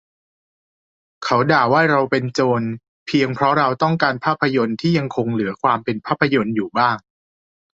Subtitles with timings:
[1.23, 2.61] เขาด่าว่าเราเป็นโจร
[3.07, 6.97] เพียงเพราะเราต้องการภาพยนตร์ที่ยังคงเหลือความเป็นภาพยนตร์อยู่บ้าง